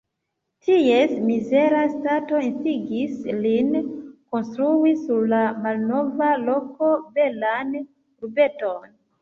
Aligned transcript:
Ties 0.67 1.11
mizera 1.25 1.81
stato 1.91 2.39
instigis 2.47 3.13
lin, 3.43 3.69
konstrui 4.37 4.95
sur 5.05 5.29
la 5.35 5.45
malnova 5.67 6.33
loko 6.49 6.91
belan 7.21 7.77
urbeton. 7.83 8.95